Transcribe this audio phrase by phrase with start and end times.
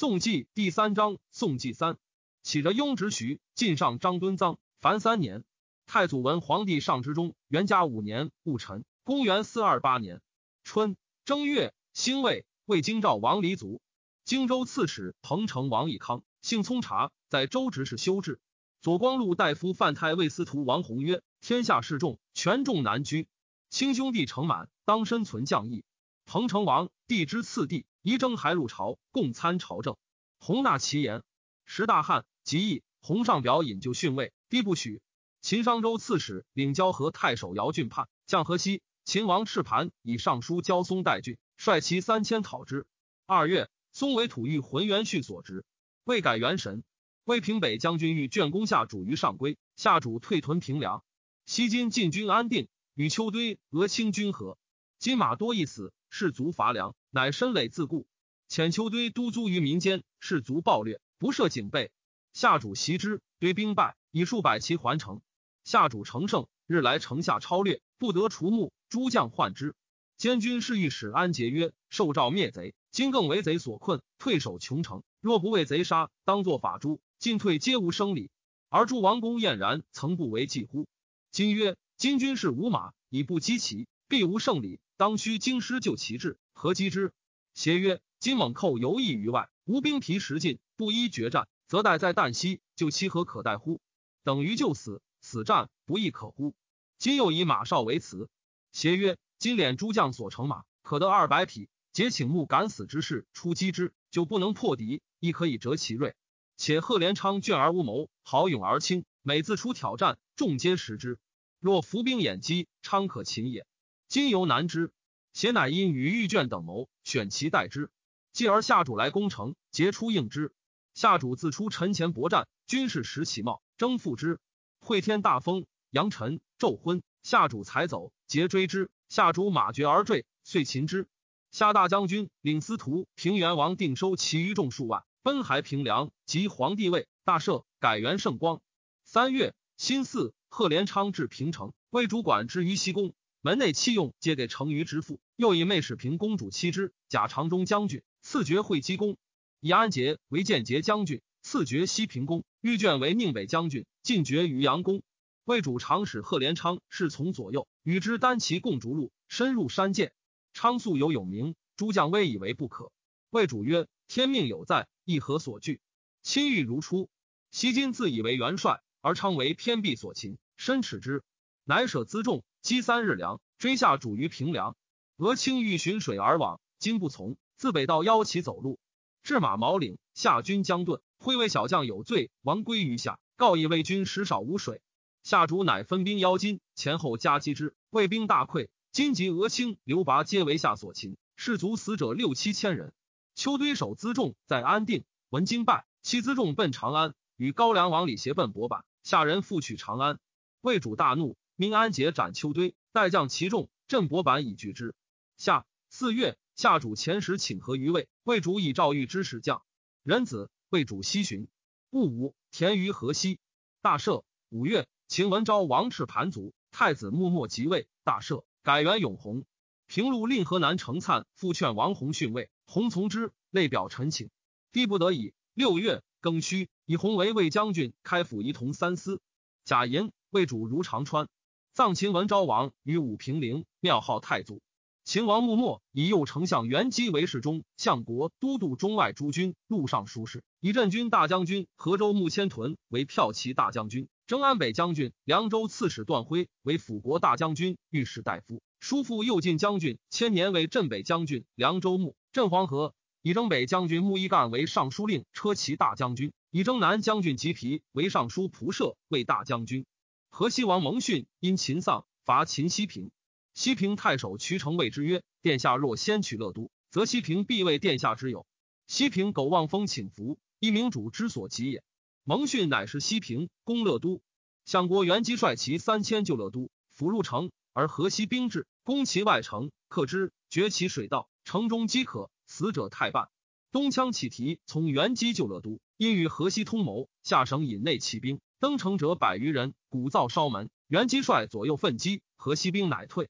[0.00, 1.98] 宋纪第三章，宋纪三，
[2.44, 5.42] 起着雍直徐晋上张敦臧，凡三年。
[5.86, 10.22] 太祖文皇帝上之中，元嘉五年戊辰，公元四二八年
[10.62, 13.82] 春正月，辛未，魏京兆王黎族，
[14.24, 18.38] 荆州刺史彭城王义康，姓聪察，在州执事修治。
[18.80, 23.26] 左光禄大夫范太尉司徒王弘曰：天下事重，权重难居。
[23.68, 25.84] 亲兄弟成满，当身存将义。
[26.24, 27.84] 彭城王帝之次弟。
[28.08, 29.98] 仪征还入朝，共参朝政。
[30.38, 31.22] 洪纳其言。
[31.66, 35.02] 时大汉，即义，洪上表引咎训位，帝不许。
[35.42, 38.80] 秦商州刺史领交河太守姚俊叛，将河西。
[39.04, 42.86] 秦王赤盘以上书交松代郡，率其三千讨之。
[43.26, 45.66] 二月，松为土御浑元序所执，
[46.04, 46.84] 未改元神。
[47.24, 51.04] 魏平北将军欲卷攻下主于上归，下主退屯平凉。
[51.44, 54.56] 西今晋军安定，与丘堆、俄清军合。
[54.98, 56.94] 金马多一死，士卒乏粮。
[57.10, 58.06] 乃身累自固，
[58.50, 61.90] 遣丘堆督租于民间，士卒暴掠，不设警备。
[62.34, 65.22] 下主袭之，堆兵败，以数百骑还城。
[65.64, 68.72] 下主乘胜，日来城下超掠，不得除目。
[68.90, 69.74] 诸将患之。
[70.18, 75.02] 监军侍御史安节曰：“受诏灭贼，今更为贼所困，退守穷城。
[75.20, 78.30] 若不为贼杀，当作法诛，进退皆无生理。
[78.68, 80.86] 而诸王公晏然，曾不为计乎？
[81.30, 84.78] 今曰：今军士无马，以不击其，必无胜理。
[84.98, 87.12] 当须京师救其志。”何击之？
[87.54, 93.80] 协曰：今猛寇游弋于外，无兵疲食尽，不依决战，则待在旦夕，就其何可待乎？
[94.24, 96.56] 等于就死，死战不亦可乎？
[96.98, 98.28] 今又以马少为辞。
[98.72, 101.68] 协曰：今敛诸将所乘马，可得二百匹。
[101.92, 106.16] 皆请目敢死之士出击之，就不能破敌，亦可以折其锐。
[106.56, 111.20] 且贺连昌倦而无谋，豪勇而轻，每自出挑战，众皆识之。
[111.60, 113.64] 若伏兵掩击，昌可擒也。
[114.08, 114.90] 今犹难之。
[115.38, 117.92] 邪乃因与玉卷等谋，选其代之。
[118.32, 120.52] 继而下主来攻城，杰出应之。
[120.94, 124.40] 下主自出陈前搏战，军士拾其貌，征复之。
[124.80, 128.90] 会天大风，扬尘昼昏，下主才走，桀追之。
[129.08, 131.06] 下主马绝而坠，遂擒之。
[131.52, 138.60] 下大将军领司徒平原王定收其余众数万，奔还平凉，即皇帝位，大赦，改元圣光。
[139.04, 143.14] 三月，辛巳，贺连昌至平城，为主管之于西宫。
[143.40, 149.14] 门内器用皆给成于之父，又以妹史平公主妻之，假长中将军，赐爵会稽公；
[149.60, 155.04] 以安杰为建节将军，赐爵西平公；玉卷为宁北将军，进爵于阳公。
[155.44, 160.10] 魏主长史贺连昌侍从左右，与之单骑共逐鹿，深入山涧。
[160.54, 162.90] 昌素有勇名，诸将威以为不可。
[163.30, 165.80] 魏主曰：“天命有在，亦何所惧？”
[166.24, 167.08] 亲欲如初。
[167.52, 171.22] 西今自以为元帅，而昌为偏僻所擒，深耻之，
[171.62, 172.42] 乃舍辎重。
[172.60, 174.76] 积三日粮，追下主于平凉。
[175.18, 178.78] 俄清欲寻水而往，今不从，自北道邀其走路，
[179.24, 181.00] 至马毛岭，下军将遁。
[181.18, 183.18] 会为小将有罪，亡归于下。
[183.34, 184.80] 告以魏军食少无水，
[185.24, 188.68] 下主乃分兵邀金，前后夹击之，魏兵大溃。
[188.92, 192.92] 今及俄清、刘拔皆为下所擒，士卒死者六七千人。
[193.34, 198.84] 丘堆守辎重在安定，闻金败，弃辎重奔长安，与高梁王李协奔博坂。
[199.02, 200.20] 下人复取长安，
[200.60, 201.36] 魏主大怒。
[201.56, 204.94] 命安杰斩丘堆，待将其众，镇博板以拒之。
[205.38, 209.62] 下四月，夏主前时请和于魏，魏主以赵玉之使将
[210.02, 211.46] 仁子，魏主西巡。
[211.90, 213.38] 戊午，田于河西。
[213.80, 214.24] 大赦。
[214.48, 219.44] 五月，秦文昭王赤盘卒，太子穆默即位，大赦，改元永弘。
[219.86, 224.30] 平陆令河南程灿复劝王弘逊位，弘从之，泪表陈请。
[224.72, 225.34] 帝不得已。
[225.54, 229.20] 六月庚戌，以弘为魏将军，开府仪同三司。
[229.64, 231.28] 贾寅，魏主如长川。
[231.74, 234.60] 葬秦文昭王于武平陵，庙号太祖。
[235.08, 252.92] 秦王穆末以右丞相元基为侍中、相国、都督中外诸军、录尚书事，以镇军大将军河州穆千屯为骠骑大将军，征安北将军凉州刺史段辉为辅国大将军、御史大夫，叔父右进将军千年为镇北将军、凉州牧、镇黄河，
[253.22, 259.86] 以征北将军穆一干为尚书令、车骑大将军，以征南将军吉皮为尚书仆射、为大将军。
[260.28, 263.10] 河西王蒙逊因秦丧，伐秦西平。
[263.58, 268.46] 西平太守渠成谓之曰：“殿下若先取乐都，则西平必为殿下之友。”
[268.86, 271.82] 西平苟望风请服，一明主之所及也。
[272.22, 274.22] 蒙逊乃是西平攻乐都，
[274.64, 283.28] 相国元基率其三千救乐都，俘入城，而河西兵至，攻其外城，克之，绝其水道，城中饥渴，死者太半。
[283.72, 288.38] 东羌起提从元基救乐都，因与河西通谋，下省引内骑兵。
[288.60, 290.70] 登城者百余人，鼓噪烧门。
[290.86, 293.28] 元基率左右奋击，河西兵乃退。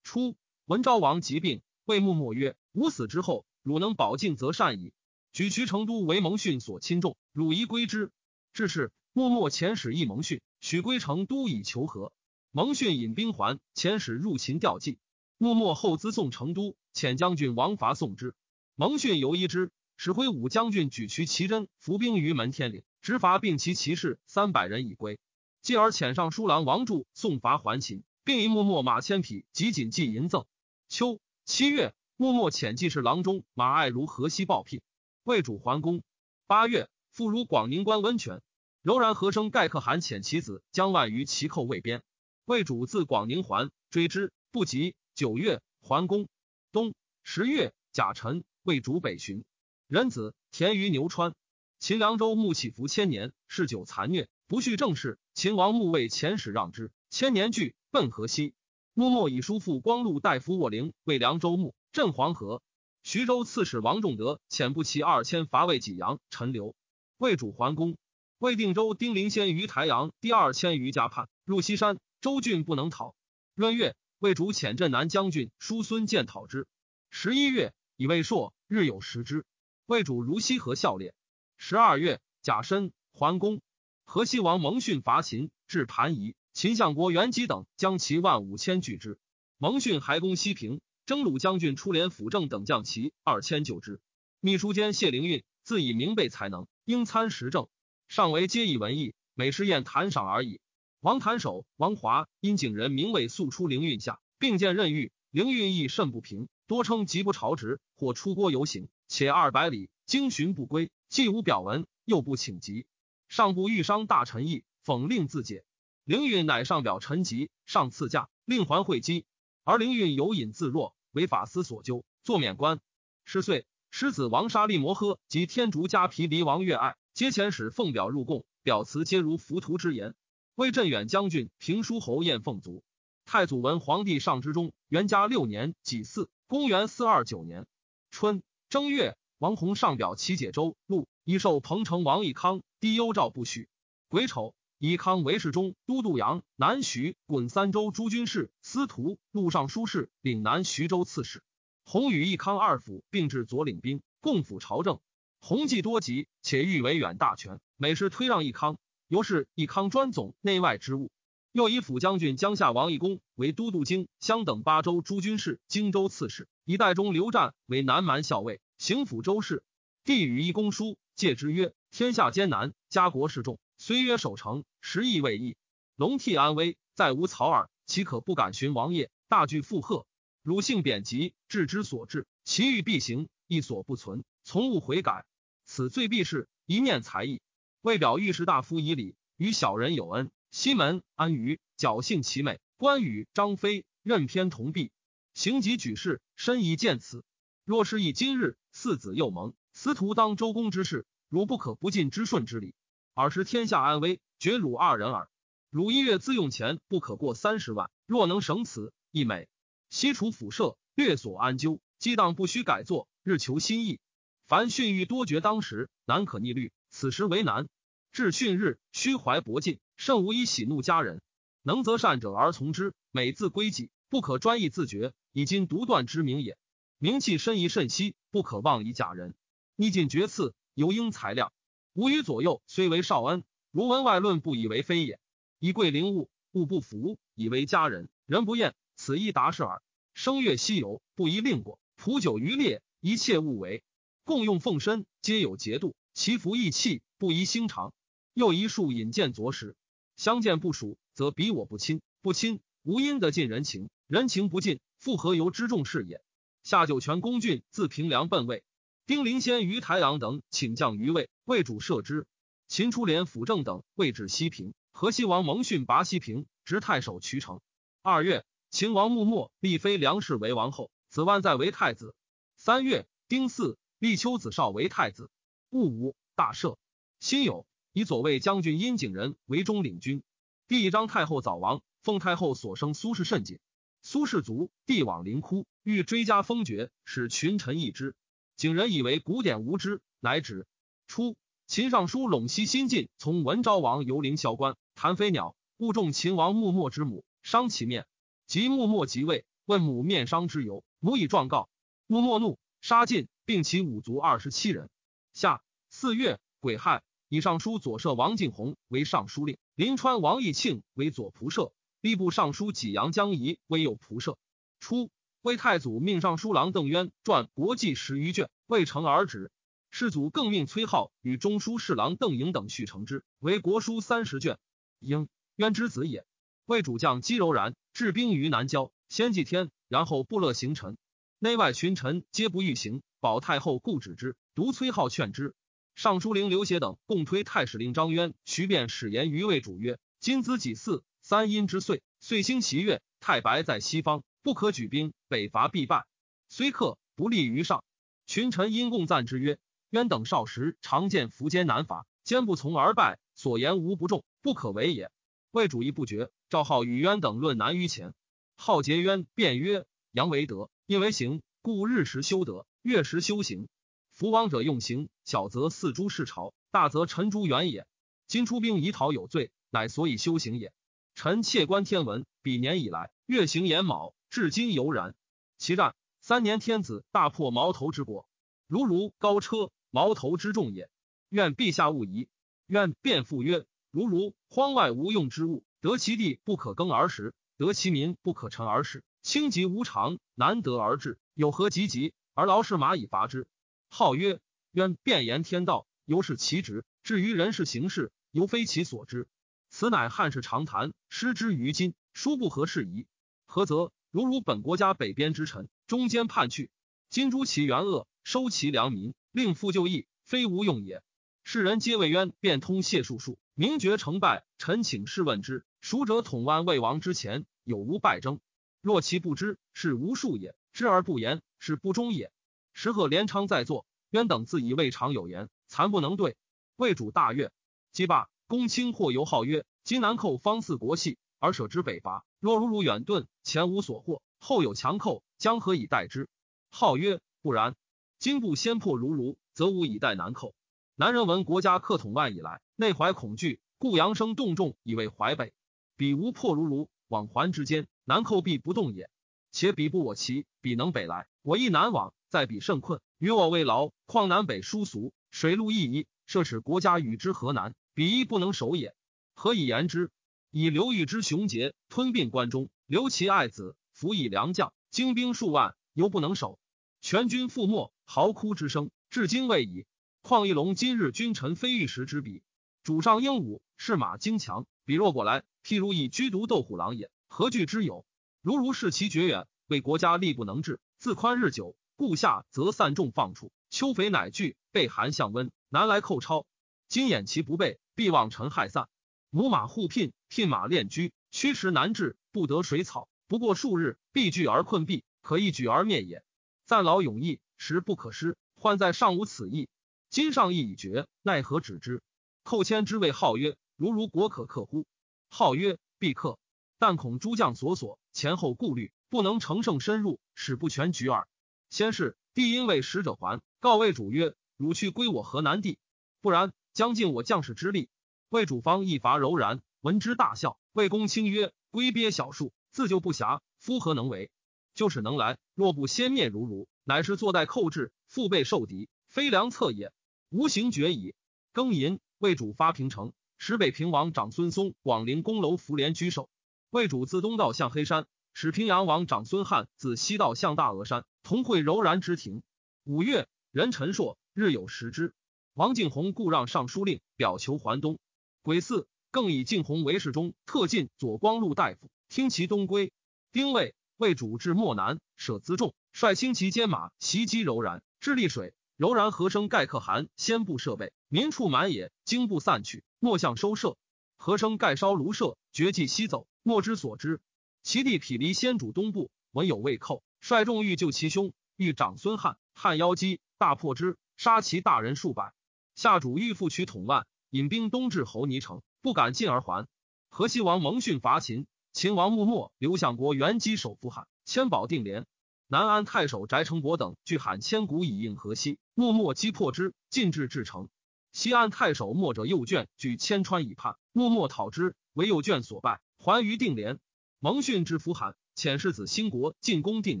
[0.10, 0.34] 初，
[0.64, 4.92] 文昭王疾病，谓穆默曰：“吾死之后，汝能保境，则善矣。”
[5.32, 8.10] 举渠成都为蒙逊所亲重，汝宜归之。
[8.52, 12.12] 至是，默默遣使议蒙逊，许归成都以求和。
[12.50, 14.98] 蒙逊引兵还，遣使入秦吊祭。
[15.38, 18.34] 默默后资送成都，遣将军王伐送之。
[18.74, 25.20] 蒙逊犹疑之，使挥武将军举渠齐真伏兵于门天岭，执伐并其骑士三百人以归。
[25.62, 30.46] 继而遣上书郎王柱送伐还秦，并以默默马千匹及锦记银赠。
[30.88, 31.94] 秋七月。
[32.16, 34.82] 默默遣记事郎中马爱如河西报聘，
[35.22, 36.02] 魏主桓公。
[36.46, 38.42] 八月，复如广宁关温泉。
[38.82, 42.02] 柔然和生盖可汗遣其子将万于其寇未边。
[42.44, 44.94] 魏主自广宁还，追之不及。
[45.14, 46.28] 九月，桓公。
[46.72, 49.42] 冬十月，甲辰，魏主北巡。
[49.88, 51.34] 人子田于牛川。
[51.78, 55.18] 秦凉州牧起伏千年，嗜酒残虐，不恤政事。
[55.32, 58.54] 秦王墓位遣使让之，千年惧，奔河西。
[58.94, 61.74] 默默以叔父光禄大夫卧陵为凉州牧。
[61.92, 62.62] 镇黄河，
[63.02, 66.74] 徐州刺史王仲德遣步骑二千伐魏济阳，陈留。
[67.18, 67.96] 魏主桓公。
[68.38, 73.14] 魏定州丁陵先于台阳第二千余家叛入西山，州郡不能讨。
[73.54, 76.66] 闰月，魏主遣镇南将军叔孙建讨之。
[77.10, 79.44] 十一月，以魏硕日有食之。
[79.86, 81.12] 魏主如西河笑列。
[81.56, 83.60] 十二月，甲申，桓公。
[84.04, 89.18] 河西王蒙逊伐秦，至盘夷，秦相国元吉等将其万五千拒之。
[89.58, 90.80] 蒙逊还攻西平。
[91.06, 94.00] 征虏将军出连辅政等将骑二千救之。
[94.38, 97.68] 秘书监谢灵运自以明备才能，应参时政，
[98.06, 100.60] 上为皆以文艺，每试宴谈赏而已。
[101.00, 112.86] 王谭守、王华因景人名为速出灵运下，并见任狱，灵运亦甚不平，多称极不朝职，或出郭游行，且二百里经巡不归，既无表文，又不请疾。
[113.26, 115.64] 上部欲伤大臣意，讽令自解。
[116.10, 119.26] 灵运乃上表陈疾，上赐驾，令还会稽，
[119.62, 120.96] 而灵运有隐自若。
[121.12, 122.80] 为法司所纠，作免官。
[123.24, 130.16] 十岁，师子王沙利摩诃及天竺迦毗离王月爱，皆遣使奉表入贡，表辞皆如浮屠之言。
[130.56, 132.82] 魏镇远将军平书侯晏奉卒。
[133.24, 137.68] 太祖文皇帝上之中，元嘉六年己巳，公元四二九年
[138.10, 143.68] 春正月，王弘上表齐解州路，以受彭城王义康低幽诏不许。
[144.08, 144.56] 癸丑。
[144.82, 151.42] 以康为侍中、都督阳南徐滚三州诸军事、司徒、录尚书事、岭南徐州刺史。
[151.84, 154.98] 洪与义康二府并置左领兵，共辅朝政。
[155.38, 161.10] 洪既多疾，且欲为远大权，每事推让义康，由是义康专总内外之务。
[161.52, 169.62] 又以辅将军江夏王义公为都督京襄等八州诸军事、荆州刺史，以代中刘湛为南蛮校尉，行抚州事。
[170.04, 175.56] 帝与义公书，戒之曰：“天下艰难，家国事重。”虽曰守城，实亦未易。
[175.96, 179.10] 龙替安危，再无曹耳，岂可不敢寻王业？
[179.26, 180.06] 大惧附和。
[180.42, 185.24] 汝性贬极，置之所至，其欲必行，亦所不存，从勿悔改。
[185.64, 187.40] 此罪必是一念才艺。
[187.80, 190.30] 为表御史大夫以礼，与小人有恩。
[190.50, 192.60] 西门安于侥幸其美。
[192.76, 194.92] 关羽、张飞任偏同弊，
[195.32, 197.24] 行己举事，深以见此。
[197.64, 202.74] 若是以今日四子又蒙司徒当周公之事，汝不可不尽之顺之礼。
[203.20, 205.28] 尔时天下安危，绝汝二人耳。
[205.68, 209.46] 汝一月自用钱不可过三十万，若能省此，亦美。
[209.90, 214.00] 西除辐射，略所安究，激荡不须改作，日求新意。
[214.46, 216.72] 凡训欲多绝当时，难可逆律。
[216.88, 217.68] 此时为难。
[218.10, 221.20] 至训日，虚怀博尽，甚无以喜怒家人。
[221.62, 226.56] 能择善者而从之，每自归己，不可专意自绝，以今独断之名也。
[226.96, 229.34] 名气深宜慎息，不可妄以假人。
[229.76, 231.52] 逆尽绝次，尤应裁量。
[231.94, 233.42] 吾与左右虽为少恩，
[233.72, 235.18] 如闻外论，不以为非也。
[235.58, 239.82] 以贵灵物，物不服，以为佳人，人不厌，此一达是耳。
[240.14, 243.82] 声乐西游，不宜令过；普酒渔猎，一切勿为。
[244.24, 245.96] 共用奉身，皆有节度。
[246.14, 247.92] 其服意气，不宜兴长。
[248.34, 249.74] 又一数引荐左使，
[250.16, 256.22] 相见不熟，则彼我不亲，不亲，无因得尽人情，人情不尽，复何由之重事也？
[256.62, 258.62] 下九泉公郡自平凉奔魏。
[259.10, 262.28] 丁灵先于台阳等请将于魏，魏主赦之。
[262.68, 267.60] 秦初连辅政等位至西平，河西王蒙逊拔西平，执太守渠城。
[268.02, 272.14] 二月，秦王穆末立妃梁氏为王后，子万在为太子。
[272.54, 275.28] 三月，丁巳，立丘子少为太子。
[275.70, 276.76] 戊午，大赦。
[277.18, 280.22] 辛酉，以左卫将军殷景仁为中领军。
[280.68, 283.58] 第一章太后早亡，奉太后所生苏氏甚谨。
[284.02, 288.14] 苏氏卒，帝往灵窟，欲追加封爵，使群臣议之。
[288.60, 290.66] 景仁以为古典无知，乃止。
[291.06, 291.34] 初，
[291.66, 298.06] 秦尚书陇西新晋从文昭王游陵萧关，谈飞鸟，误中秦王穆末之母，伤其面。
[298.46, 301.70] 及穆末即位，问母面伤之由，母以状告。
[302.06, 304.90] 穆末怒，杀尽，并其五族二十七人。
[305.32, 314.36] 夏四月癸亥，以尚书左舍王敬弘为尚书令，临川王义庆为左仆射，吏部尚书济阳江仪为右仆射。
[314.80, 315.10] 初，
[315.42, 319.50] 魏太祖命尚书郎邓渊撰国记十余卷，未成而止。
[319.90, 324.58] 世祖更命崔浩与中书侍郎邓颖等续成之，为国书三十卷。
[324.98, 326.26] 应渊之子也。
[326.66, 330.98] 魏主将姬柔然置兵于南郊，先祭天，然后部乐行臣，
[331.38, 333.00] 内外群臣皆不欲行。
[333.18, 335.54] 保太后故止之，独崔浩劝之。
[335.94, 346.06] 尚书令刘协等共推太史令张渊、徐辩使言于魏主曰：“今子己巳，三阴之岁，岁星其月，太白在西方，不可举兵，北伐必败。
[346.48, 347.84] 虽克，不利于上。”
[348.26, 349.58] 群臣因共赞之曰。
[349.90, 355.10] 渊等少时常见苻坚难伐，坚不从而败，所言无不中，不可为也。
[355.50, 358.14] 魏主意不决，赵浩与渊等论难于前。
[358.56, 363.68] 浩结渊，辩曰：“阳为德，阴为行，故日时修德，月时修行。
[364.12, 367.84] 福王者用行，小则四诸世朝，大则臣诸远也。
[368.28, 370.72] 今出兵以讨有罪，乃所以修行也。
[371.16, 375.14] 臣窃观天文，比年以来，月行寅卯，至今犹然。
[375.58, 378.26] 其战三年，天子大破矛头之国，
[378.66, 380.88] 如如高车。”矛头之重也，
[381.30, 382.28] 愿陛下勿疑。
[382.66, 393.48] 愿辩复曰：如如荒外无用之物，得其地不可耕而食，得其民不可陈而食，轻疾无常，难得而治，有何急急而劳士马以伐之？
[393.88, 394.38] 号曰：
[394.70, 399.26] 愿辩言天道，由是其职；至于人事行事，犹非其所知。
[399.70, 403.08] 此乃汉室常谈，失之于今，殊不合适宜。
[403.44, 403.90] 何则？
[404.10, 406.70] 如如本国家北边之臣，中间叛去，
[407.10, 409.14] 今诛其元恶，收其良民。
[409.32, 411.04] 令复就义，非无用也。
[411.44, 414.44] 世人皆谓渊变通谢术术，名绝成败。
[414.58, 418.40] 臣请试问之：孰者统万魏王之前有无败争？
[418.80, 422.32] 若其不知，是无术也；知而不言，是不忠也。
[422.72, 426.36] 时贺连昌在座，渊等自以未尝有言，惭不能对。
[426.74, 427.52] 魏主大悦，
[427.92, 428.28] 击罢。
[428.48, 432.26] 公卿或尤号曰：今南寇方似国系，而舍之北伐。
[432.40, 436.26] 若如如远遁，前无所获，后有强寇，将何以待之？
[436.70, 437.76] 号曰：不然。
[438.18, 440.54] 今不先破如如，则无以待南寇。
[440.96, 445.52] 南人闻国家克统万以来，内怀恐惧，故扬声动众以为淮北。
[445.96, 449.10] 彼无破如如，往还之间，南寇必不动也。
[449.52, 453.92] 且彼不我齐，彼能北来，我亦南往，在彼甚困，与我未劳。
[454.06, 457.74] 况南北殊俗，水陆一宜，设使国家与之何难？
[457.92, 458.94] 彼亦不能守也。
[459.34, 460.10] 何以言之？
[460.52, 466.58] 以刘裕之雄杰，吞并关中，留其爱子，辅以良将，精兵数万，犹不能守。
[467.00, 469.86] 全军覆没，嚎哭之声至今未已。
[470.22, 472.42] 况一龙今日君臣非玉石之比，
[472.82, 478.04] 主上英武，士马精强，比若果来，譬如以居独斗虎狼也，何惧之有？
[478.42, 486.44] 如如视其绝远，为国家力不能治，自宽日久，故下则散众放出，秋肥乃聚，备寒向温，南来寇超。
[486.88, 488.88] 今掩其不备，必望尘害散。
[489.32, 493.08] 母马互聘，聘马练驹，驱驰难治，不得水草。
[493.28, 496.24] 不过数日，必聚而困毙，可一举而灭也。
[496.66, 498.36] 暂劳永逸，时不可失。
[498.56, 499.68] 患在尚无此意，
[500.08, 502.02] 今上意已决，奈何止之？
[502.42, 504.84] 寇谦之谓号曰：“如如国可克乎？”
[505.30, 506.36] 号曰：“必克。”
[506.80, 511.28] 但恐诸将所所，前后顾虑，不能乘胜深入，使不全局耳。
[511.68, 515.78] 先是，帝因为使者还，告魏主曰：“汝去归我河南地，
[516.20, 517.88] 不然将尽我将士之力。”
[518.30, 520.56] 魏主方一伐柔然，闻之大笑。
[520.72, 524.30] 魏公卿曰：“龟鳖小术，自救不暇，夫何能为？”
[524.72, 529.92] 就是能来，若不先灭如如，乃是坐待寇至，腹背受敌，非良策也。
[530.28, 531.16] 无形绝矣。
[531.52, 536.30] 庚寅，魏主发平城，使北平王长孙嵩广陵宫楼福连居守。
[536.70, 542.44] 魏主自东道向黑山，使平阳王长孙汉自西道向大峨山，同会柔然之庭。
[542.84, 545.14] 五月，人陈硕日有食之。
[545.54, 547.98] 王敬宏故让尚书令，表求还东。
[548.42, 552.92] 癸巳，更以敬弘为侍中，特进左光禄大夫，听其东归。
[553.32, 553.74] 丁未。
[553.96, 563.76] 为主至漠南，舍辎重，率轻骑兼马袭击柔然，至丽水，柔然和生盖可汗先布设备，民处满也，惊不散去，莫向收摄。
[564.16, 567.20] 和生盖烧庐舍，绝迹西走，莫之所知。
[567.62, 575.34] 其弟匹离先主东部，闻有魏寇，率众欲救其兄，欲长孙汉，汉邀击，大破之，杀其大人数百。
[575.74, 579.68] 下主欲复取统万，引兵东至侯尼城，不敢进而还。
[580.08, 581.46] 河西王蒙逊伐秦。
[581.72, 585.06] 秦王穆末、刘相国元基守扶汉，千保定连。
[585.46, 590.68] 南安太守翟成伯等据喊千古以应河西，穆末击破之，进至至城。
[591.12, 596.80] 西安太守墨者右卷据千川以叛，穆末讨之，为右卷所败，还于定连。
[597.20, 600.00] 蒙逊之扶罕，遣世子兴国进攻定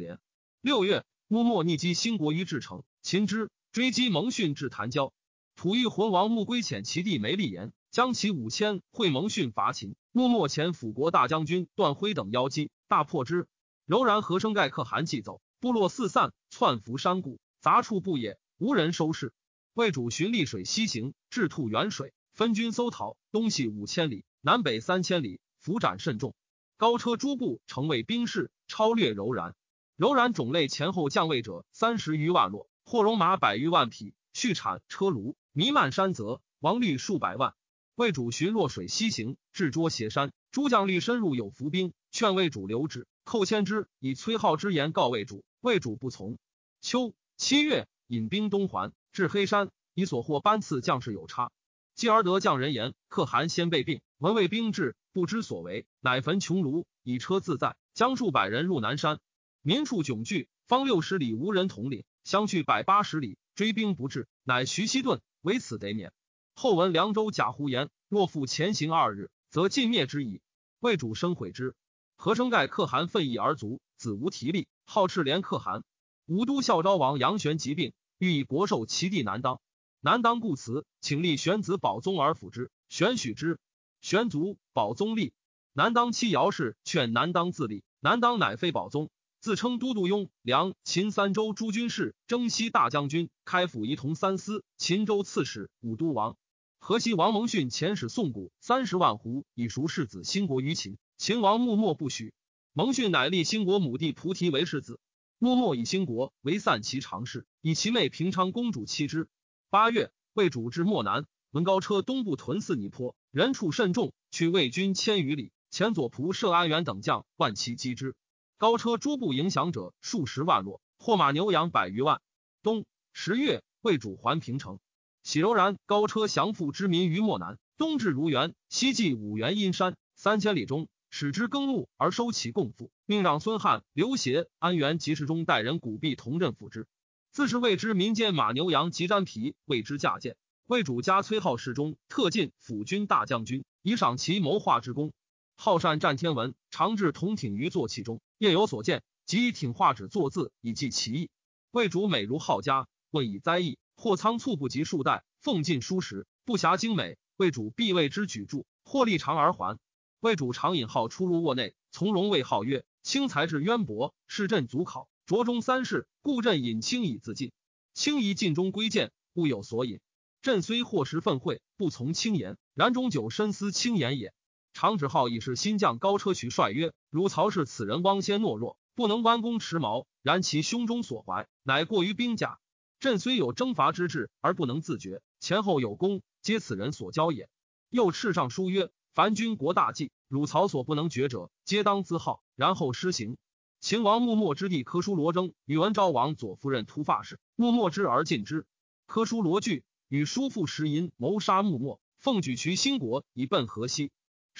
[0.00, 0.18] 连。
[0.60, 5.12] 六月，穆末逆击兴国于至城，秦之追击蒙逊至潭郊，
[5.62, 9.94] 吐欲浑王穆归遣其弟梅立言，将其五千会蒙逊伐秦。
[10.10, 13.46] 穆末前辅国大将军段辉等邀击，大破之。
[13.84, 19.34] 柔然和生盖可汗既走，部落四散，窜伏山谷，杂处不也，无人收拾。
[19.74, 26.34] 魏主寻利水西行，至吐源水，分军搜讨，东西五千里，南北三千里，伏斩甚众。
[26.78, 29.54] 高车诸部成为兵士，超略柔然。
[29.94, 37.54] 柔然种类前后将位者三十余万落，或戎马百余万匹，畜产车卢弥漫山泽，王率数百万。
[37.96, 43.08] 魏主寻洛水西行，至捉斜山，诸将率深入有伏兵，劝魏主留之。
[43.24, 46.38] 寇谦之以崔浩之言告魏主，魏主不从。
[46.80, 51.50] 秋七月，引兵东还，至黑山，以所获班次将士有差。
[51.96, 59.18] 继而得将人言，可汗先被病，闻魏兵至，不知所为，乃焚穹庐，以车自在，将数百人入南山。
[59.62, 66.12] 民处窘惧，方六十里无人统领，相去百八十里，追兵不至，乃徐熙顿为此得免。
[66.54, 70.40] 后闻凉州贾胡言，若复前行二日，则尽灭之矣。
[70.78, 71.74] 魏主生悔之。
[72.16, 75.84] 何生盖可汗奋意而卒，子无提力，好赤连可汗。
[76.26, 79.60] 武都孝昭王杨玄疾病，欲以国授其弟南当。
[80.00, 82.70] 南当故辞，请立玄子保宗而辅之。
[82.88, 83.58] 玄许之。
[84.00, 85.32] 玄卒，保宗立。
[85.72, 96.36] 南当妻姚氏劝南当自立，南当乃非保宗，自称都督雍梁秦三州诸军事、征西大将军、开府仪同三司、秦州刺史、武都王。
[96.78, 100.98] 河西王蒙逊遣使宋谷三十万斛，以赎世子兴国于秦。
[101.16, 102.34] 秦王穆默不许，
[102.74, 105.00] 蒙逊乃立兴国母弟菩提为世子。
[105.38, 109.26] 穆默以兴国为散骑常侍，以其妹平昌公主妻之。
[109.70, 115.50] 八月，魏主至漠南，闻高车东部屯泗泥坡，人畜甚众，去魏军千余里。
[115.70, 118.14] 前左仆射安元等将万骑击之，
[118.60, 122.20] 高车诸部影响者数十万落，获马牛羊百余万。
[122.62, 124.80] 冬十月，魏主还平城，
[125.22, 130.88] 喜柔然高车降附之民于漠南，东至如原，西继五原阴山三千里中。
[131.08, 136.86] 使之耕牧而收其贡赋，命让孙汉、刘协、安元及世中带人古币同镇抚之。
[137.32, 140.36] 自是谓之民间马牛羊及毡皮，为之价贱。
[140.66, 145.14] 魏主加崔浩世中，特进辅军大将军，以赏其谋划之功。
[145.62, 151.28] 好善战天文，常置铜挺于坐骑中，夜有所见，即以挺画纸作字，以记其意。
[151.70, 157.18] 魏主美如好家，问以灾异，或仓促不及数代，奉进书时，不暇精美。
[157.36, 159.78] 魏主必为之举著，或立长而还。
[160.20, 167.52] 魏主常引号出入卧内，从容谓号曰：“卿才智渊博，是朕足考，着中三世，故朕引卿以自尽。
[167.92, 170.00] 卿宜尽中归见，故有所引。
[170.40, 174.32] 朕虽或时愤恚，不从卿言，然终久深思卿言也。”
[174.72, 182.58] 常指号已是新将高车渠帅曰：“如曹氏此人汪先懦弱，不能弯弓持矛，然其胸中所怀，乃过于兵甲。
[182.98, 187.48] 朕虽有征伐之志，而不能自决，前后有功，皆此人所教也。”
[187.90, 188.90] 又敕上书曰。
[189.12, 193.36] 凡军国大计，汝曹所不能决者，皆当自号，然后施行。
[193.80, 198.66] 秦王穆墨之弟柯舒罗征与文昭王左夫人突发事，穆墨之而进之。
[199.06, 204.12] 柯舒罗惧，与叔父石银谋杀穆墨，奉举渠兴国以奔河西。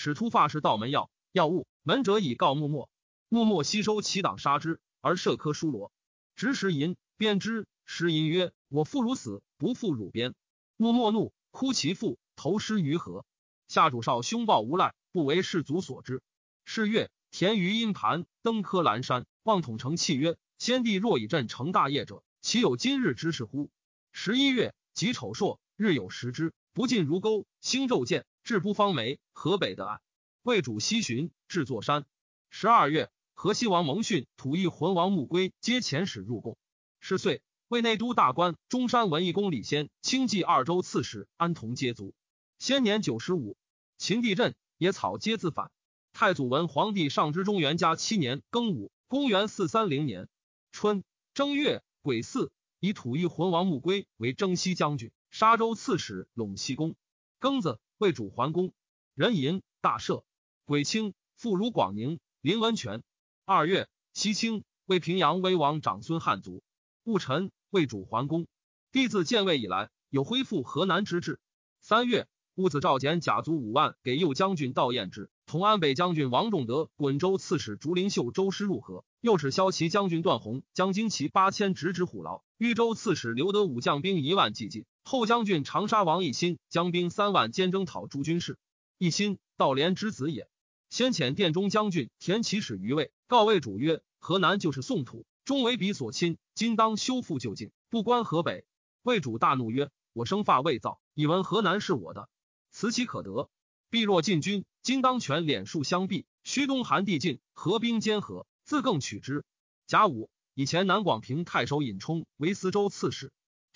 [0.03, 2.89] 使突发是道门要要物，门者以告木末
[3.29, 5.93] 木末吸收其党杀之，而设科疏罗。
[6.37, 10.35] 执石银鞭之，石银曰：“我父如死，不负汝鞭。”
[10.79, 13.27] 木末怒，哭其父，投尸于河。
[13.69, 16.23] 夏主少凶暴无赖，不为士卒所知。
[16.65, 23.69] 是月，田于阴盘，登科兰山，望统成契曰：“先帝若以朕成大业者，岂有今日之事乎？”
[24.13, 30.01] 十一月，己丑朔，日有食之，不尽如钩，星昼见，至不方梅，河北的岸。
[30.43, 32.07] 魏主西巡，至座山。
[32.49, 36.57] 十二月，河西王蒙逊、吐欲浑王穆归皆遣使入贡。
[37.01, 42.15] 是岁，魏内都大官中山文义公李先、清济二州刺史安同皆卒。
[42.59, 43.57] 先年九十五。
[43.99, 45.71] 秦地震，野草皆自反。
[46.13, 50.29] 太祖文皇帝上之中元嘉七年庚午，公元四三零年
[50.73, 52.51] 春正月癸巳，
[52.81, 56.97] 以吐欲浑王穆归为征西将军、沙州刺史、陇西公。
[57.41, 58.73] 庚子，为主桓公。
[59.15, 60.25] 壬寅，大赦。
[60.65, 63.03] 癸清，复如广宁、临温泉。
[63.45, 66.63] 二月，西清，为平阳威王长孙汉族。
[67.05, 68.47] 戊辰，为主桓公。
[68.91, 71.41] 帝自建魏以来，有恢复河南之志。
[71.83, 72.27] 三月。
[72.57, 79.05] 戊子召简甲卒五万给右将军道彦之，同安北将军王仲德、滚州刺史竹林秀周师入河。
[79.21, 82.43] 又使骁骑将军段宏将精骑八千直指虎牢。
[82.59, 84.85] 豫州刺史刘德武将兵一万济进。
[85.11, 88.57] 后将军长沙王奕欣将兵三万兼征讨诸军事。
[88.97, 90.49] 奕欣，道连之子也。
[90.89, 98.65] 先遣殿中将军田启使于魏，告魏主曰：“河南就是宋土，终为彼所侵，今当修复就境，不关河北。”
[99.03, 102.29] 魏主大怒曰：“我生发未造，以闻河南是我的，
[102.71, 103.51] 此岂可得？
[103.91, 106.25] 必若进军，今当全敛数相避。
[106.45, 109.45] 虚东韩地近，合兵兼合，自更取之。
[109.89, 113.33] 甲午，以前南广平太守尹冲为司州刺史，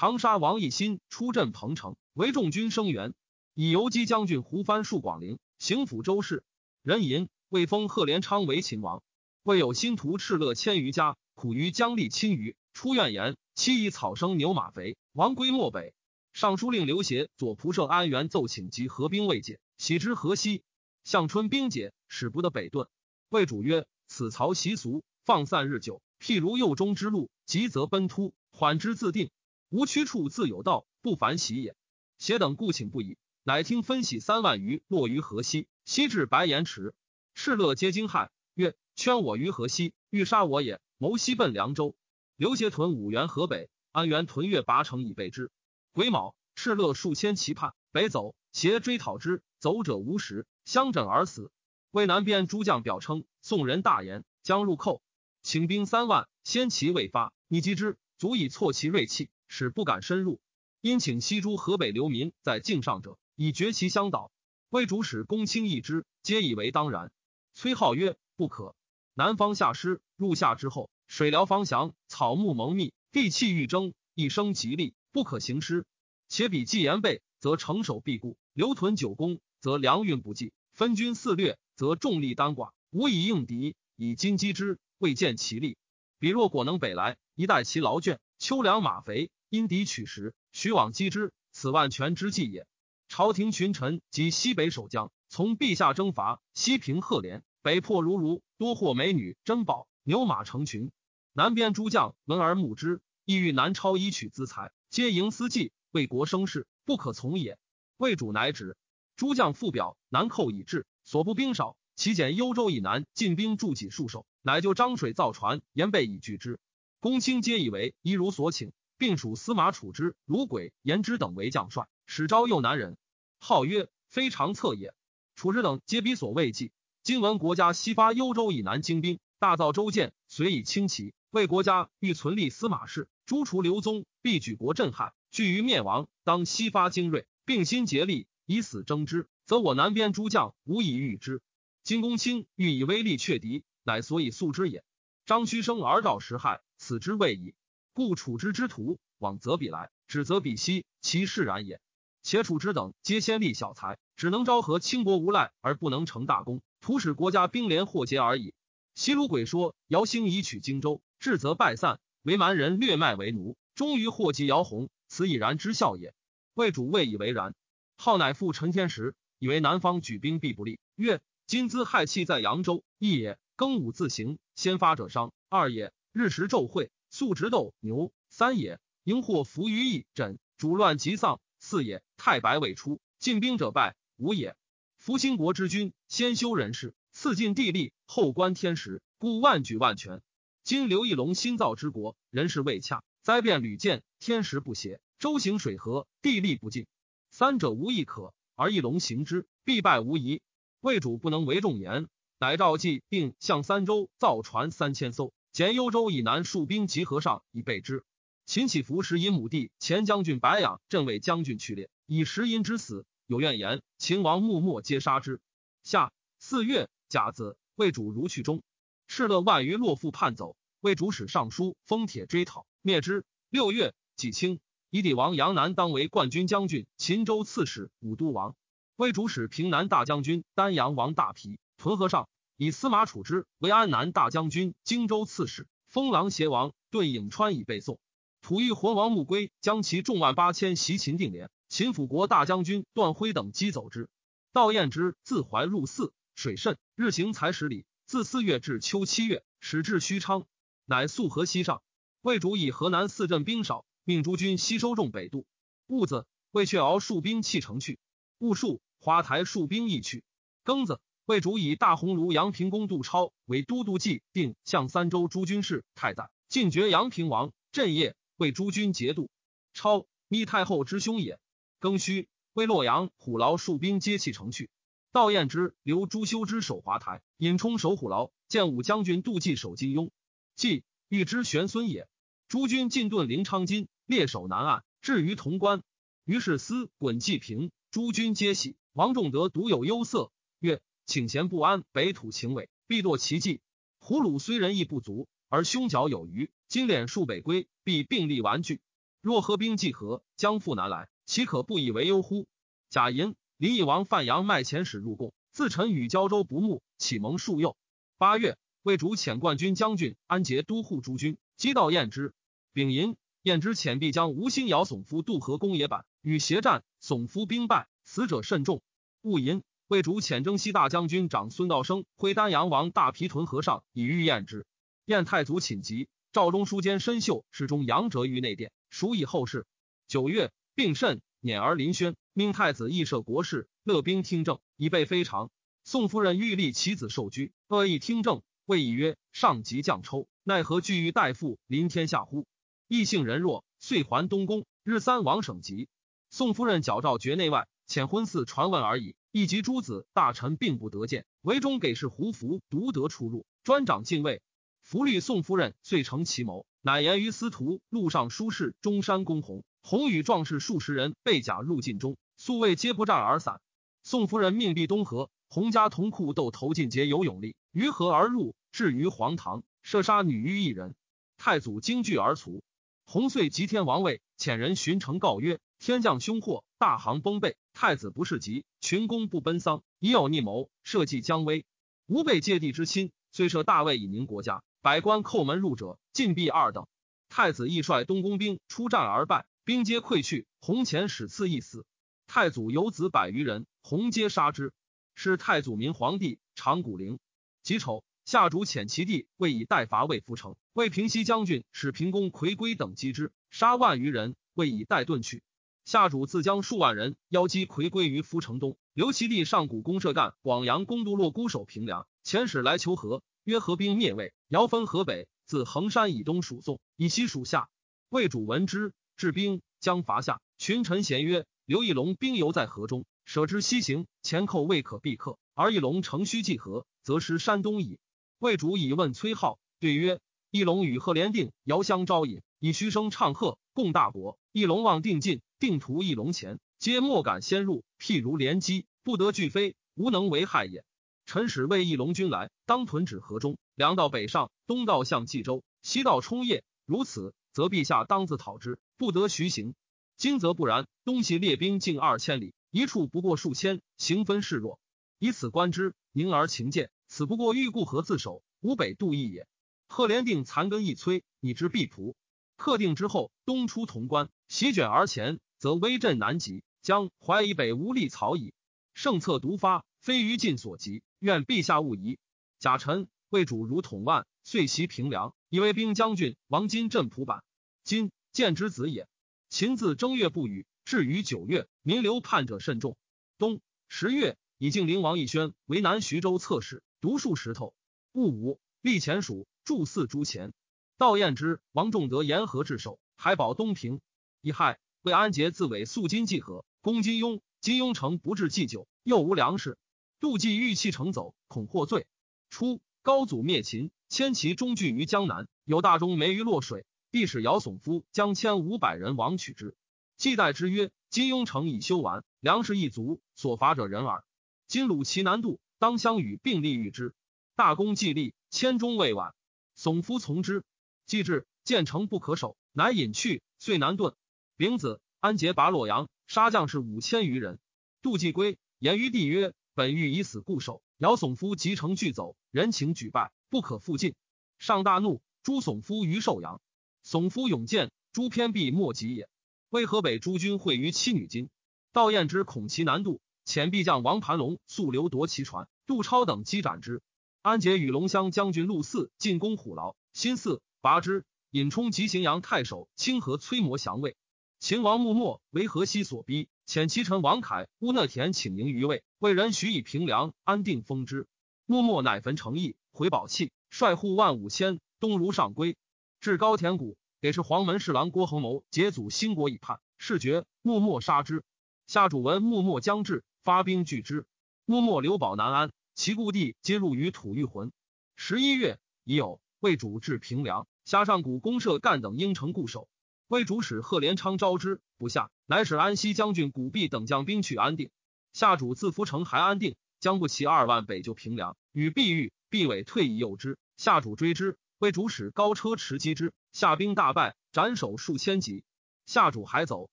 [0.00, 3.14] 长沙王义新出镇彭城，为众军声援，
[3.52, 6.44] 以游击将军胡藩戍广陵，行抚州事。
[6.84, 9.02] 人吟未封贺连昌为秦王，
[9.42, 13.36] 未有新徒敕勒千余家，苦于将吏亲余，出怨言。
[13.56, 15.92] 妻以草生牛马肥，王归漠北。
[16.32, 20.62] 尚书令刘协左仆射安元奏请及合兵未解，喜之河西。
[21.02, 22.86] 向春兵解，使不得北遁。
[23.30, 29.30] 魏主曰：“此曹习俗，放散日久，譬如右中之路，急则奔突，缓之自定。
[29.68, 31.76] 无屈处自有道，不凡喜也。”
[32.18, 36.94] 协等故请不已，乃听分喜三万余落于河西，西至白岩池。
[37.36, 41.96] 敕勒皆惊骇，曰：“圈我于河西，欲杀我也。”谋西奔凉州。
[42.34, 45.52] 刘协屯五原河北，安原屯越拔城以备之。
[45.92, 51.52] 癸卯，敕勒数千骑叛北走，协追讨之，走者无十，相枕而死。
[51.92, 55.02] 魏南边诸将表称，宋人大言，将入寇，
[55.42, 60.40] 请兵三万，先其未发，你击之，足以挫其锐气，使不敢深入。
[60.80, 64.30] 因请西诸河北流民在境上者，以绝其相导。
[64.68, 67.10] 魏主使公卿议之，皆以为当然。
[67.54, 68.76] 崔浩曰：“不可。
[69.14, 75.86] 南方下师，入夏之后。”水潦方详，草木蒙密，地气欲争，一生吉利，不可行师。
[76.28, 83.74] 且比既言备，则城守必固；留屯久攻，则粮运不济；分军肆掠，则重力单寡，无以应敌。
[83.96, 85.78] 以今击之，未见其力。
[86.18, 92.66] 彼若果能北来，一待其劳倦，秋粮马肥，因敌取食，徐往击之，此万全之计也。
[93.08, 100.92] 朝廷群臣及西北守将，从陛下征伐，西平贺连，北破如如，多获美女珍宝，牛马成群。
[101.32, 107.58] 南边诸将闻而慕之，意欲南超以取资财，皆营私计，为国生事，不可从也。
[107.96, 108.76] 魏主乃止。
[109.16, 116.60] 诸将复表，南寇已至，所部兵少，其减幽州以南进兵驻己戍守，乃就漳水造船，言备以拒之。
[117.00, 122.98] 公卿皆以为一如所请，并属司马处之、卢轨、颜之等为将帅，使招诱南人，
[123.38, 124.92] 号曰非常策也。
[125.36, 126.72] 楚之等皆比所未计。
[127.04, 131.14] 今闻国家西发幽州以南精兵，大造舟舰，随以轻骑。
[131.30, 136.08] 为国家欲存立司马氏，诛除刘宗，必举国震撼，惧于灭亡。
[136.24, 141.40] 当西发精锐，并心竭力，以死争之，则我南边诸将无以御之。
[141.84, 144.84] 金公卿欲以威力却敌，乃所以速之也。
[145.24, 147.54] 张须生而道时害，此之未矣。
[147.98, 151.80] 故楚之之徒往则彼来，止则彼息，其释然也。
[152.22, 158.54] 且楚之等皆先立小才，只能昭和轻薄无赖，而不能成大功，徒使国家兵连祸结而已。
[158.94, 161.02] 西鲁鬼说姚兴已取荆州。
[161.18, 166.14] 至则败散，为蛮人掠卖为奴，终于祸及姚洪，此已然之效也。
[166.54, 167.56] 魏主未以为然，
[167.96, 170.78] 号乃复陈天时，以为南方举兵必不利。
[170.94, 184.54] 曰：今兹害气在扬州，一也；庚午自行，先发者伤；二也；日食昼晦，素直斗牛；三也；荧惑伏于邑枕，主乱即丧；四也；太白未出，进兵者败；五也；
[184.96, 190.22] 福兴国之君先修人事，次尽地利，后观天时，故万举万全。
[190.64, 196.86] 今刘义隆新造之国，人事未洽，灾变屡见，天时不协，周行水河，地利不尽，
[197.30, 200.42] 三者无一可，而义隆行之，必败无疑。
[200.80, 208.04] 魏主不能为众言，乃召计，并向三州造船三千艘，前幽州以南戍兵集合上以备之。
[208.46, 215.40] 秦启福时因母弟前将军白养镇卫将军去列，以石因之死有怨言，秦王穆末皆杀之。
[215.82, 218.62] 夏四月甲子，魏主如去中。
[219.08, 223.24] 敕勒万余落父叛走，魏主使尚书封帖追讨，灭之。
[223.50, 228.54] 六月己清，以帝王杨南当为冠军将军、秦州刺史、武都王。
[228.94, 238.00] 魏主使平南大将军丹阳王大皮屯河上，以司马处之为安南大将军、荆州刺史、封狼邪王遁颍川以备宋。
[238.40, 244.10] 吐欲浑王穆归将其众万八千袭秦定连，秦辅国大将军段辉等击走之。
[244.52, 247.86] 道彦之自怀入泗，水甚，日行才十里。
[248.06, 250.44] 自四月至秋七月，始至虚昌，
[250.84, 251.80] 乃溯河西上。
[252.22, 255.46] 魏主以河南四镇兵少，命诸军西收众北渡。
[255.86, 258.00] 戊子，魏却敖戍兵弃城去。
[258.38, 260.24] 戊戍，花台戍兵亦去。
[260.64, 267.52] 庚子，魏主以大鸿胪阳平公杜超为都督祭定向三州诸军事太宰，进爵阳平王。
[267.70, 269.28] 镇业，为诸军节度。
[269.74, 271.38] 超，密太后之兄也。
[271.82, 274.70] 庚戌，为洛阳虎牢戍兵皆弃城去。
[275.12, 280.08] 道彦之留朱修之守华台，尹冲守虎牢，建武将军杜季守金庸。
[280.56, 282.08] 季欲之玄孙也。
[282.48, 285.82] 诸军进遁临昌津，列守南岸，至于潼关。
[286.24, 288.76] 于是思滚济平，诸军皆喜。
[288.94, 293.62] 王仲德独有忧色，曰：“请贤不安，北土情伪，必堕其计。
[293.98, 296.50] 胡虏虽人义不足，而胸角有余。
[296.68, 298.82] 今敛数北归，必并立完聚。
[299.22, 302.46] 若合兵计和，将复南来，岂可不以为忧乎？”
[302.90, 307.74] 贾银、李义王范阳卖遣使入贡，自陈与胶州不睦，启蒙数右。
[308.18, 312.34] 八月，魏主遣冠军将军安杰都护诸军，击到燕之。
[312.74, 318.82] 丙寅，燕之遣必将吴兴尧耸夫渡河攻野坂，与协战，耸夫兵败，死者甚众。
[319.22, 324.66] 戊寅，魏主遣征西大将军长孙道生挥丹阳王大皮屯河上，以御燕之。
[325.06, 329.66] 燕太祖寝疾，赵中书监申秀侍中杨哲于内殿，属以后事。
[330.06, 335.50] 九月，病甚，辇而临轩，命太子议设国事，乐兵听政，以备非常。
[335.84, 342.46] 宋夫人欲立其子受居，恶意听政，谓以曰：“上级将抽，奈何惧于大夫临天下乎？”
[342.88, 344.66] 异性人弱，遂还东宫。
[344.84, 345.88] 日三王省籍。
[346.28, 347.66] 宋夫人矫诏绝内外。
[347.88, 354.40] 遣婚嗣传问而已，一及诸子大臣并不得见，唯中给事胡服独得出入，专掌禁卫。
[354.82, 363.60] 福律宋夫人遂成其谋，乃言于司徒路上书事中山公弘，弘与壮士数十人被甲入禁中，宿卫皆不战而散。
[364.02, 370.94] 宋夫人命闭东河，洪家同库斗投进节有勇力，于河而入，至于黄堂，射杀女于一人。
[371.36, 372.62] 太祖惊惧而卒。
[373.04, 377.56] 洪遂即天王位，遣人巡城告曰：天降凶祸，大行崩备。
[377.74, 381.66] 太子不是急，群公不奔丧，已有逆谋，社稷将危。
[382.06, 386.86] 吾辈借地之亲，虽设大位以宁国家，百官叩门入者，禁闭二等。
[387.28, 390.46] 太子亦率东宫兵出战而败，兵皆溃去。
[390.60, 391.84] 洪前使赐一死。
[392.26, 394.72] 太祖有子百余人，洪皆杀之。
[395.14, 397.18] 是太祖明皇帝，长谷陵。
[397.62, 405.42] 己丑，下主遣其弟为以代伐魏夫城，为平西将军使平公魁归等击之，杀万余人，为以代遁去。
[405.88, 412.06] 夏主自将数万人邀击魁归于夫城东，留其弟上古公社干广阳公都洛孤守平凉。
[412.22, 417.70] 遣使来求和，约合兵灭魏，遥分河北，自衡山以东属宋，以西属夏。
[418.10, 420.42] 魏主闻之，治兵将伐夏。
[420.58, 425.38] 群臣咸曰：“刘义隆兵犹在河中，舍之西行，前寇未可必克。
[425.54, 427.98] 而义隆乘虚济河，则失山东矣。”
[428.38, 430.20] 魏主以问崔浩，对曰
[430.52, 434.38] ：“义隆与贺连定遥相招引，以虚声唱和，共大国。
[434.52, 437.82] 一龙望定晋。”定图一龙前，皆莫敢先入。
[437.98, 440.84] 譬如连击，不得俱飞，无能为害也。
[441.26, 446.62] 臣使谓一龙君来，当屯止河中，粮道北上，东道向冀州，西道冲邺。
[446.86, 449.74] 如此，则陛下当自讨之，不得徐行。
[450.16, 454.78] 今则不然，东西列兵近二千里，一处不过数千，行分势弱。
[455.18, 459.48] 以此观之，宁而情见，此不过欲固河自守，吾北渡易也。
[459.88, 462.14] 贺连定残根一摧，以之必仆。
[462.58, 465.40] 克定之后，东出潼关，席卷而前。
[465.58, 468.54] 则威震南极，将淮以北无力曹矣。
[468.94, 472.20] 圣策独发，非于尽所及，愿陛下勿疑。
[472.60, 476.36] 贾臣魏主如统万，遂袭平凉，以为兵将军。
[476.46, 477.42] 王金镇蒲坂，
[477.82, 479.08] 今见之子也。
[479.48, 482.96] 秦自正月不雨，至于九月，民流叛者甚众。
[483.36, 487.74] 冬十月，以晋灵王义宣为南徐州刺史，独树石头。
[488.12, 490.52] 戊午，立前蜀，筑祀诸前。
[490.98, 494.00] 道彦之、王仲德沿河至守，还保东平。
[494.40, 494.80] 乙亥。
[495.02, 497.40] 魏安杰自伪肃金济河，攻金庸。
[497.60, 499.78] 金庸城不至祭酒，又无粮食。
[500.18, 502.08] 杜季欲弃城走，恐获罪。
[502.50, 506.84] 初，高祖灭秦，迁其中聚于江南，有大中没于洛水。
[507.12, 509.76] 帝使姚耸夫将千五百人王取之。
[510.16, 514.24] 季代之曰：“金庸城已修完，粮食一足，所伐者人耳。
[514.66, 517.14] 今鲁其南渡，当相与并立御之。
[517.54, 519.32] 大功既立，千中未晚。”
[519.78, 520.64] 耸夫从之。
[521.08, 524.14] 既至，见城不可守，乃引去，遂南遁。
[524.58, 527.58] 丙子，安杰拔洛阳，杀将士五千余人。
[528.02, 534.16] 杜季归言于帝曰：“本欲以死固守，姚耸夫急城拒走，人情举败，不可复进。”
[534.60, 536.60] 上大怒，诛耸夫于寿阳。
[537.02, 539.30] 耸夫勇健，诸偏必莫及也。
[539.70, 541.48] 为河北诸军会于妻女津，
[541.94, 547.00] 道彦之恐其难渡，遣必将王盘龙速流夺其船，杜超等击斩之。
[547.40, 551.24] 安杰与龙骧将军陆嗣进攻虎牢，新嗣拔之。
[551.50, 554.16] 尹冲及荥阳太守清河崔摩降魏。
[554.58, 561.26] 秦王穆末为河西所逼，遣其臣王凯、乌讷田请迎于魏，为人许以平凉，安定封之。
[561.64, 565.76] 穆末乃焚城邑，回宝器，率户万五千，东如上归，
[566.20, 571.44] 至高田谷，给是黄门侍郎郭恒谋解阻兴国以叛，事决，穆末杀之。
[571.86, 574.26] 夏主闻穆末将至，发兵拒之。
[574.66, 577.72] 穆末留保南安，其故地皆入于吐玉魂。
[578.16, 582.88] 十一月，已有魏主至平凉，下上古公社干等应城固守。
[583.26, 587.90] 魏主使贺连昌招之不下，乃使安西将军古弼等将兵去安定。
[588.32, 593.58] 下主自涪城还安定，将不齐二万北救平凉，与毕玉，毕伟退以诱之。
[593.76, 598.62] 下主追之，魏主使高车持击之，夏兵大败，斩首数千级。
[599.06, 599.90] 下主还走，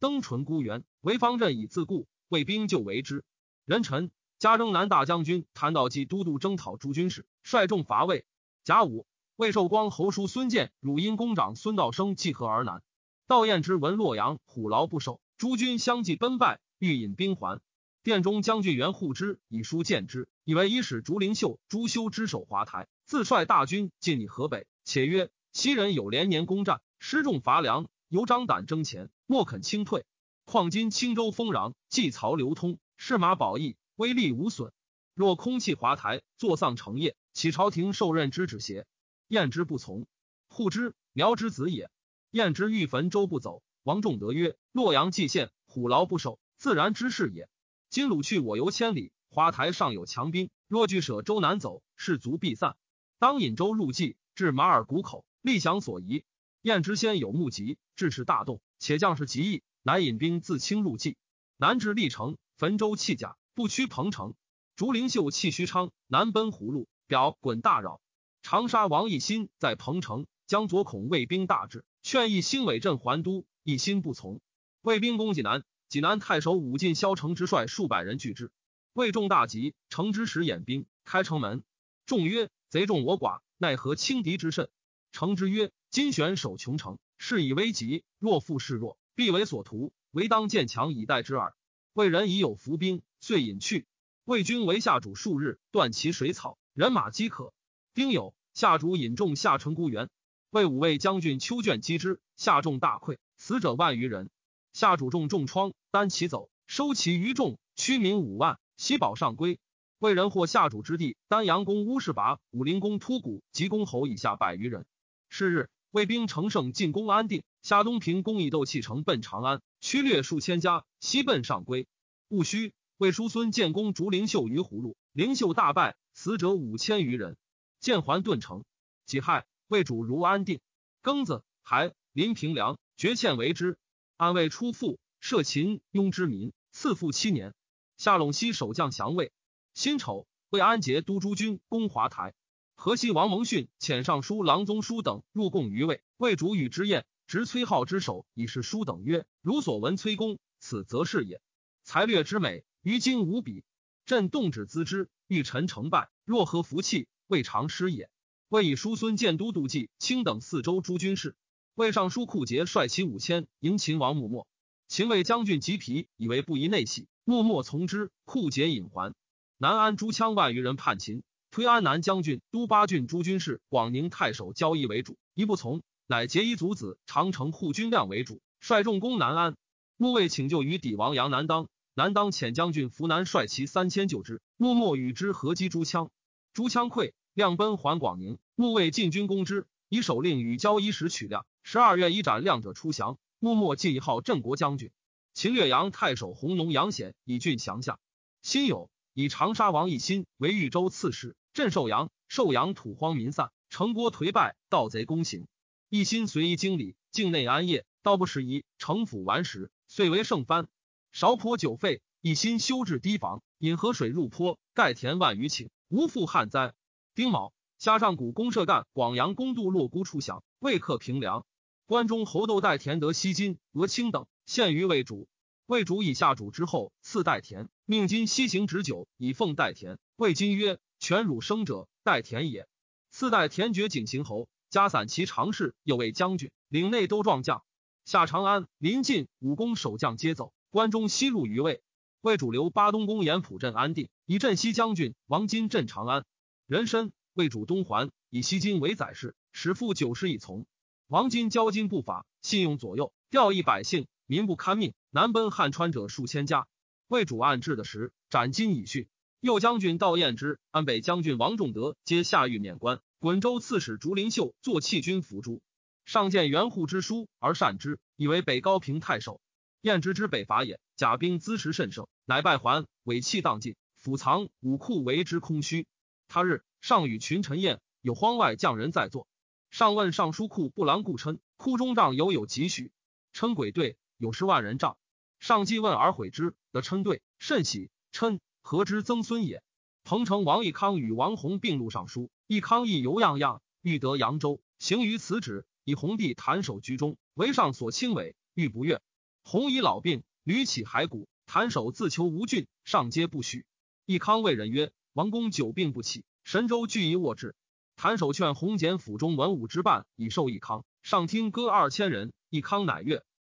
[0.00, 3.24] 登淳孤原，为方阵以自固，魏兵就为之。
[3.64, 8.26] 人臣加征南大将军谭道济都督征讨诸军事，率众伐魏。
[8.64, 12.84] 甲午，魏寿光侯叔孙建、汝阴公长孙道生继河而南。
[13.26, 17.60] 道彦之闻洛阳虎牢不守，诸军相继奔败，欲引兵还。
[18.04, 24.68] 殿中将军袁护之以书见之，以为以使竹灵秀、朱修之守华台，自率大军进以河北。
[24.84, 30.04] 且曰：昔人有连年攻战，失众乏粮，犹张胆争前，莫肯轻退。
[30.44, 34.72] 况今青州丰壤，济曹流通，士马保义，威力无损。
[35.12, 38.86] 若空弃华台，坐丧成业，岂朝廷受任之旨邪？
[39.34, 40.06] 晏之不从。
[40.46, 41.90] 护之，苗之子也。
[42.30, 47.48] 晏之欲焚州不走，王仲德曰：“洛阳蓟县，虎牢不守，自然之事也。
[47.90, 52.76] 今鲁去我游千里，华台上有强兵，若据舍州难走，士卒必散。
[53.18, 56.22] 当引州入蓟，至马尔谷口，立降所疑。
[56.62, 61.16] 晏之先有目疾，致使大动，且将士极议，乃引兵自清入蓟，
[61.56, 64.36] 南至历城，焚州弃甲，不屈彭城。
[64.76, 68.00] 竹林秀弃须昌，南奔葫芦表，滚大扰。
[68.44, 74.42] 长沙王义新在彭城，将左恐魏兵大至。”劝义兴伪镇还都，一心不从。
[74.82, 78.52] 魏兵攻济南，济南太守武进萧城之率数百人拒之。
[78.92, 81.64] 魏众大急，城之使掩兵，开城门。
[82.04, 84.68] 众曰：“贼众我寡，奈何轻敌之甚？”
[85.10, 89.94] 城之曰：“今选守穷城，是以危急，若复示弱，必为所图。
[90.10, 91.54] 唯当建强以待之耳。”
[91.94, 93.86] 魏人已有伏兵，遂引去。
[94.26, 97.54] 魏军围下主数日，断其水草，人马饥渴。
[97.94, 100.10] 丁酉，夏主引众下城孤原。
[100.50, 104.30] 魏武卫将军丘卷击之，下众大溃，死者万余人。
[104.72, 109.60] 夏主中重创，单骑走，收其余众，驱民五万，西保上归。
[110.00, 114.86] 魏人获下主之地，丹阳公乌氏拔、武陵公突谷及公侯以下百余人。
[115.28, 121.86] 是日，魏兵乘胜进攻安定，夏东平公以斗气城奔长安，驱掠数千家，西奔上归。
[122.26, 127.36] 戊戌，魏叔孙建功竹灵秀于葫芦，灵秀大败，死者五千余人。
[127.84, 128.64] 建桓顿城。
[129.04, 129.44] 己亥。
[129.66, 130.60] 魏主如安定，
[131.02, 133.76] 庚子，还临平凉，绝欠为之。
[134.16, 137.54] 安魏出父，设秦雍之民，赐父七年。
[137.98, 139.32] 下陇西守将降魏。
[139.74, 142.32] 辛丑，魏安杰都诸军攻华台。
[142.74, 146.02] 河西王蒙逊遣尚书郎宗书等入贡于魏。
[146.16, 151.42] 魏主与之宴，执崔浩之手以示书等曰：“如所闻崔公，此则是也。
[151.82, 153.62] 才略之美，于今无比。
[154.06, 158.10] 朕动止咨之，欲臣成败，若何服气，未尝失也。”
[158.48, 161.34] 魏以叔孙建都督济卿等四州诸军事。
[161.74, 164.46] 魏尚书库杰率其五千迎秦王穆墨。
[164.86, 168.12] 秦魏将军吉皮以为不宜内徙，穆墨从之。
[168.24, 169.14] 库节引还。
[169.58, 179.56] 南安诸羌万余人叛秦，推安南将军、都巴郡诸军事、广宁太守交易为主，一不从，乃结以族子长城护军亮为主，率众攻南安。
[179.96, 184.42] 穆魏请救于底王杨南当，南当遣将军扶南率其三千救之。
[184.56, 186.10] 穆墨与之合击诸羌，
[186.54, 187.12] 诸羌溃。
[187.34, 191.44] 亮奔还广宁，穆卫进军攻之，以手令与交一时取亮。
[191.64, 193.18] 十二月，以斩亮者出降。
[193.40, 194.92] 穆墨进一号镇国将军。
[195.34, 197.98] 秦略阳太守弘农杨显以郡降下。
[198.40, 201.34] 辛酉，以长沙王义新为豫州刺史。
[201.52, 205.48] 镇寿阳，寿阳土荒民散，城郭颓败，盗贼攻行。
[205.88, 210.68] 义新随意经理，境内安业，道不适宜，城府顽石，遂为盛藩。
[211.10, 216.74] 韶坡久废，义新修治堤防，引河水入坡，盖田万余顷，无复旱灾。
[217.14, 221.46] 丁卯，下上古公社干广阳公渡洛孤出降，魏克平凉。
[221.86, 225.28] 关中侯窦代田得西金、俄清等，献于魏主。
[225.66, 230.00] 魏主以下主之后，赐代田，命金西行止酒，以奉代田。
[230.16, 232.66] 魏金曰：“全汝生者，代田也。”
[233.12, 237.62] 赐代田爵景行侯，加散骑常侍，又为将军，领内都壮将。
[238.04, 240.52] 下长安，临晋武功守将皆走。
[240.70, 241.83] 关中西路于魏。
[242.24, 246.24] 魏主留巴东公延普镇安定，以镇西将军王金镇长安。
[246.66, 250.64] 人参为主东还，以西金为宰事，使父九十以从。
[251.06, 254.94] 王金交金不法，信用左右，调役百姓，民不堪命。
[255.10, 256.66] 南奔汉川者数千家。
[257.08, 259.06] 魏主暗治的时，斩金以训。
[259.40, 263.00] 右将军道彦之、安北将军王仲德皆下狱免官。
[263.18, 265.60] 滚州刺史竹林秀坐弃军伏诛。
[266.06, 269.42] 上见元护之书而善之，以为北高平太守。
[269.84, 275.86] 燕之之北伐也，甲兵资实甚盛，乃败还，尾气荡尽，府藏武库为之空虚。
[276.26, 279.28] 他日上与群臣宴，有荒外将人在座。
[279.70, 282.92] 上问尚书库部郎顾琛，库中帐犹有几许。
[283.34, 284.96] 琛鬼对有十万人帐。
[285.38, 289.62] 上既问而悔之，得琛对甚喜，琛何之曾孙也。
[290.02, 299.02] 彭城王义康与王弘并录尚书，义康亦犹样样，欲得扬州，行于此旨，以弘帝弹手居中，为上所轻委，欲不悦。
[299.46, 303.66] 弘以老病，屡起骸骨，弹手自求无郡，上皆不许。
[304.06, 307.54] 义康谓人曰：“王公久病不起，神州俱以握之。”
[307.94, 310.86] 谭守劝弘简府中文武之伴，以授义康。
[311.02, 313.22] 上听歌二千人，义康乃悦。